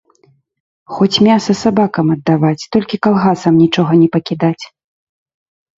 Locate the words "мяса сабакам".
1.27-2.07